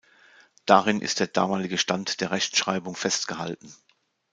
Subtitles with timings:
[0.65, 3.71] Darin ist der damalige Stand der Rechtschreibung festgehalten.